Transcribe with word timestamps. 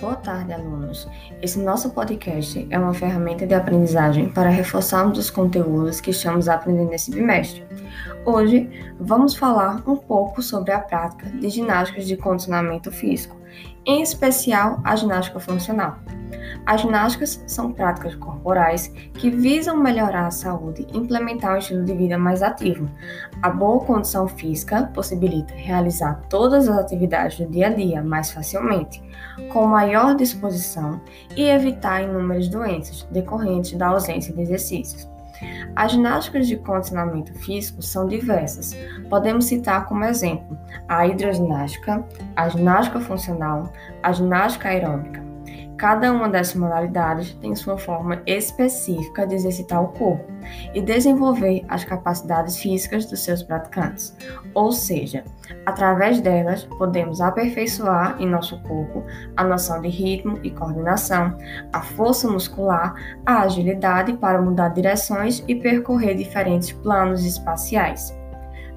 boa 0.00 0.16
tarde, 0.16 0.52
alunos. 0.52 1.08
Esse 1.40 1.58
nosso 1.58 1.90
podcast 1.90 2.66
é 2.70 2.78
uma 2.78 2.92
ferramenta 2.92 3.46
de 3.46 3.54
aprendizagem 3.54 4.28
para 4.28 4.50
reforçarmos 4.50 5.18
os 5.18 5.30
conteúdos 5.30 6.00
que 6.00 6.10
estamos 6.10 6.48
aprendendo 6.48 6.90
nesse 6.90 7.10
bimestre. 7.10 7.64
Hoje, 8.24 8.68
vamos 8.98 9.36
falar 9.36 9.82
um 9.88 9.96
pouco 9.96 10.42
sobre 10.42 10.72
a 10.72 10.80
prática 10.80 11.26
de 11.26 11.48
ginásticas 11.48 12.06
de 12.06 12.16
condicionamento 12.16 12.90
físico, 12.90 13.36
em 13.86 14.02
especial 14.02 14.80
a 14.82 14.96
ginástica 14.96 15.38
funcional. 15.38 15.98
As 16.66 16.80
ginásticas 16.80 17.42
são 17.46 17.72
práticas 17.72 18.14
corporais 18.14 18.88
que 19.14 19.30
visam 19.30 19.76
melhorar 19.76 20.26
a 20.26 20.30
saúde 20.30 20.86
e 20.90 20.96
implementar 20.96 21.54
um 21.54 21.58
estilo 21.58 21.84
de 21.84 21.94
vida 21.94 22.16
mais 22.16 22.42
ativo. 22.42 22.88
A 23.42 23.50
boa 23.50 23.84
condição 23.84 24.26
física 24.26 24.90
possibilita 24.94 25.52
realizar 25.54 26.20
todas 26.30 26.68
as 26.68 26.78
atividades 26.78 27.38
do 27.38 27.46
dia 27.46 27.66
a 27.66 27.70
dia 27.70 28.02
mais 28.02 28.30
facilmente, 28.30 29.02
com 29.52 29.66
maior 29.66 30.14
disposição 30.14 31.00
e 31.36 31.42
evitar 31.42 32.02
inúmeras 32.02 32.48
doenças 32.48 33.06
decorrentes 33.10 33.76
da 33.76 33.88
ausência 33.88 34.32
de 34.34 34.40
exercícios. 34.40 35.14
As 35.76 35.92
ginásticas 35.92 36.46
de 36.46 36.56
condicionamento 36.56 37.34
físico 37.34 37.82
são 37.82 38.06
diversas. 38.06 38.74
Podemos 39.10 39.46
citar 39.46 39.84
como 39.86 40.04
exemplo 40.04 40.56
a 40.88 41.06
hidroginástica, 41.06 42.04
a 42.36 42.48
ginástica 42.48 43.00
funcional, 43.00 43.72
a 44.02 44.12
ginástica 44.12 44.68
aeróbica. 44.68 45.23
Cada 45.84 46.10
uma 46.10 46.30
dessas 46.30 46.54
modalidades 46.54 47.34
tem 47.42 47.54
sua 47.54 47.76
forma 47.76 48.22
específica 48.26 49.26
de 49.26 49.34
exercitar 49.34 49.84
o 49.84 49.88
corpo 49.88 50.24
e 50.72 50.80
desenvolver 50.80 51.62
as 51.68 51.84
capacidades 51.84 52.56
físicas 52.56 53.04
dos 53.04 53.22
seus 53.22 53.42
praticantes. 53.42 54.16
Ou 54.54 54.72
seja, 54.72 55.24
através 55.66 56.22
delas 56.22 56.64
podemos 56.78 57.20
aperfeiçoar 57.20 58.16
em 58.18 58.26
nosso 58.26 58.62
corpo 58.62 59.04
a 59.36 59.44
noção 59.44 59.82
de 59.82 59.88
ritmo 59.88 60.40
e 60.42 60.50
coordenação, 60.50 61.36
a 61.70 61.82
força 61.82 62.30
muscular, 62.30 62.94
a 63.26 63.42
agilidade 63.42 64.14
para 64.14 64.40
mudar 64.40 64.70
direções 64.70 65.44
e 65.46 65.54
percorrer 65.54 66.14
diferentes 66.14 66.72
planos 66.72 67.26
espaciais. 67.26 68.23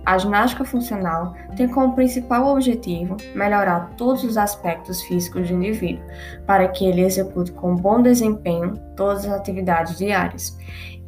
A 0.08 0.18
ginástica 0.18 0.64
funcional 0.64 1.36
tem 1.58 1.68
como 1.68 1.94
principal 1.94 2.48
objetivo 2.48 3.18
melhorar 3.36 3.94
todos 3.98 4.24
os 4.24 4.38
aspectos 4.38 5.02
físicos 5.02 5.50
do 5.50 5.56
indivíduo, 5.56 6.02
para 6.46 6.66
que 6.70 6.86
ele 6.86 7.02
execute 7.02 7.52
com 7.52 7.76
bom 7.76 8.02
desempenho 8.02 8.78
todas 8.96 9.26
as 9.26 9.34
atividades 9.34 9.98
diárias. 9.98 10.58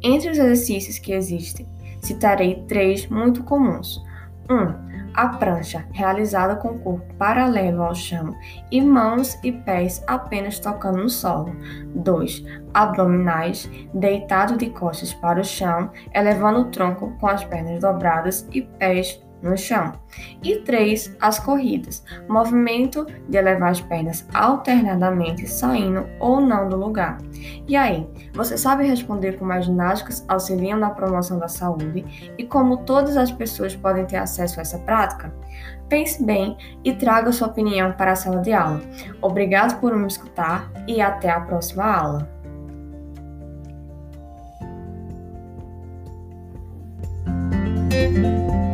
Entre 0.02 0.28
os 0.28 0.36
exercícios 0.36 0.98
que 0.98 1.14
existem, 1.14 1.66
citarei 2.02 2.62
três 2.68 3.06
muito 3.06 3.42
comuns. 3.42 4.04
1. 4.50 4.54
Um, 4.54 4.89
a 5.14 5.28
prancha, 5.28 5.86
realizada 5.92 6.56
com 6.56 6.68
o 6.68 6.78
corpo 6.78 7.14
paralelo 7.14 7.82
ao 7.82 7.94
chão 7.94 8.34
e 8.70 8.80
mãos 8.80 9.38
e 9.42 9.52
pés 9.52 10.02
apenas 10.06 10.58
tocando 10.58 11.02
no 11.02 11.08
solo. 11.08 11.54
2. 11.94 12.44
Abdominais, 12.72 13.70
deitado 13.94 14.56
de 14.56 14.70
costas 14.70 15.12
para 15.14 15.40
o 15.40 15.44
chão, 15.44 15.90
elevando 16.14 16.60
o 16.60 16.70
tronco 16.70 17.16
com 17.18 17.26
as 17.26 17.44
pernas 17.44 17.80
dobradas 17.80 18.48
e 18.52 18.62
pés 18.62 19.20
no 19.42 19.56
chão. 19.56 19.92
E 20.42 20.56
3. 20.56 21.16
As 21.20 21.38
corridas, 21.38 22.04
movimento 22.28 23.06
de 23.28 23.36
elevar 23.36 23.70
as 23.70 23.80
pernas 23.80 24.26
alternadamente, 24.34 25.46
saindo 25.46 26.06
ou 26.18 26.40
não 26.40 26.68
do 26.68 26.76
lugar. 26.76 27.18
E 27.66 27.76
aí, 27.76 28.08
você 28.34 28.56
sabe 28.56 28.86
responder 28.86 29.38
como 29.38 29.52
as 29.52 29.64
ginásticas 29.64 30.24
auxiliam 30.28 30.78
na 30.78 30.90
promoção 30.90 31.38
da 31.38 31.48
saúde 31.48 32.32
e 32.36 32.44
como 32.44 32.78
todas 32.78 33.16
as 33.16 33.30
pessoas 33.30 33.74
podem 33.74 34.04
ter 34.06 34.16
acesso 34.16 34.58
a 34.58 34.62
essa 34.62 34.78
prática? 34.78 35.32
Pense 35.88 36.22
bem 36.24 36.56
e 36.84 36.92
traga 36.92 37.32
sua 37.32 37.48
opinião 37.48 37.92
para 37.92 38.12
a 38.12 38.16
sala 38.16 38.40
de 38.40 38.52
aula. 38.52 38.80
Obrigado 39.20 39.80
por 39.80 39.96
me 39.96 40.06
escutar 40.06 40.70
e 40.86 41.00
até 41.00 41.30
a 41.30 41.40
próxima 41.40 41.84
aula. 41.84 42.40
Música 48.10 48.69